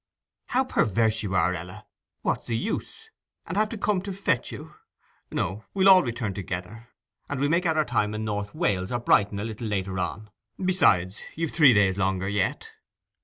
'How 0.47 0.63
perverse 0.63 1.21
you 1.21 1.35
are, 1.35 1.53
Ell! 1.53 1.87
What's 2.23 2.47
the 2.47 2.57
use? 2.57 3.11
And 3.45 3.55
have 3.55 3.69
to 3.69 3.77
come 3.77 4.01
to 4.01 4.11
fetch 4.11 4.51
you! 4.51 4.73
No: 5.31 5.63
we'll 5.75 5.87
all 5.89 6.01
return 6.01 6.33
together; 6.33 6.89
and 7.29 7.39
we'll 7.39 7.51
make 7.51 7.67
out 7.67 7.77
our 7.77 7.85
time 7.85 8.15
in 8.15 8.25
North 8.25 8.55
Wales 8.55 8.91
or 8.91 8.99
Brighton 8.99 9.39
a 9.39 9.43
little 9.43 9.67
later 9.67 9.99
on. 9.99 10.31
Besides, 10.57 11.19
you've 11.35 11.51
three 11.51 11.75
days 11.75 11.99
longer 11.99 12.27
yet. 12.27 12.71